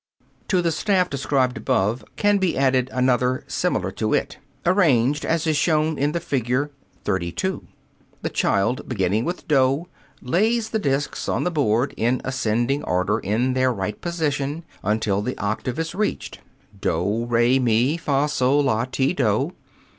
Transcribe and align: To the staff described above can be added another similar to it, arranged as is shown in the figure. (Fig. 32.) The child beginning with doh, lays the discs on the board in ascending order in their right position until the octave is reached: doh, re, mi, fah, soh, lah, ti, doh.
To 0.47 0.63
the 0.63 0.71
staff 0.71 1.11
described 1.11 1.57
above 1.57 2.03
can 2.15 2.39
be 2.39 2.57
added 2.57 2.89
another 2.91 3.43
similar 3.45 3.91
to 3.91 4.15
it, 4.15 4.39
arranged 4.65 5.23
as 5.23 5.45
is 5.45 5.55
shown 5.57 5.99
in 5.99 6.11
the 6.11 6.19
figure. 6.19 6.71
(Fig. 7.05 7.05
32.) 7.05 7.67
The 8.23 8.29
child 8.31 8.89
beginning 8.89 9.25
with 9.25 9.47
doh, 9.47 9.89
lays 10.19 10.71
the 10.71 10.79
discs 10.79 11.29
on 11.29 11.43
the 11.43 11.51
board 11.51 11.93
in 11.97 12.19
ascending 12.23 12.83
order 12.83 13.19
in 13.19 13.53
their 13.53 13.71
right 13.71 14.01
position 14.01 14.63
until 14.81 15.21
the 15.21 15.37
octave 15.37 15.77
is 15.77 15.93
reached: 15.93 16.39
doh, 16.79 17.25
re, 17.27 17.59
mi, 17.59 17.95
fah, 17.95 18.25
soh, 18.25 18.59
lah, 18.59 18.85
ti, 18.85 19.13
doh. 19.13 19.51